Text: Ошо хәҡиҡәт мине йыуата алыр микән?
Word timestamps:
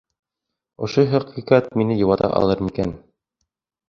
Ошо 0.85 1.03
хәҡиҡәт 1.11 1.69
мине 1.81 1.97
йыуата 1.99 2.31
алыр 2.39 2.65
микән? 2.69 2.95